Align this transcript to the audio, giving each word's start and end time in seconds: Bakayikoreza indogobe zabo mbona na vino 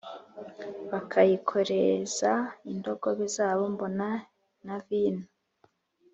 Bakayikoreza 0.89 2.31
indogobe 2.71 3.25
zabo 3.35 3.63
mbona 3.73 4.07
na 4.65 4.75
vino 4.85 5.25